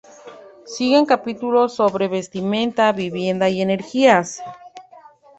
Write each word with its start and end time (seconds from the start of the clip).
Siguen 0.65 1.05
capítulos 1.05 1.75
sobre 1.75 2.07
vestimenta, 2.07 2.91
vivienda 2.91 3.49
y 3.49 3.61
energías. 3.61 4.41